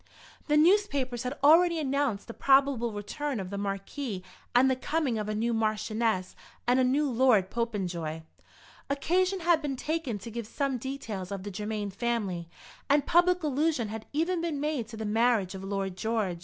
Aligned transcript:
The 0.47 0.57
newspapers 0.57 1.21
had 1.21 1.37
already 1.43 1.77
announced 1.77 2.25
the 2.25 2.33
probable 2.33 2.91
return 2.91 3.39
of 3.39 3.51
the 3.51 3.57
Marquis 3.59 4.23
and 4.55 4.67
the 4.67 4.75
coming 4.75 5.19
of 5.19 5.29
a 5.29 5.35
new 5.35 5.53
Marchioness 5.53 6.35
and 6.65 6.79
a 6.79 6.83
new 6.83 7.07
Lord 7.07 7.51
Popenjoy. 7.51 8.23
Occasion 8.89 9.41
had 9.41 9.61
been 9.61 9.75
taken 9.75 10.17
to 10.17 10.31
give 10.31 10.47
some 10.47 10.79
details 10.79 11.31
of 11.31 11.43
the 11.43 11.51
Germain 11.51 11.91
family, 11.91 12.49
and 12.89 13.05
public 13.05 13.43
allusion 13.43 13.89
had 13.89 14.07
even 14.11 14.41
been 14.41 14.59
made 14.59 14.87
to 14.87 14.97
the 14.97 15.05
marriage 15.05 15.53
of 15.53 15.63
Lord 15.63 15.95
George. 15.95 16.39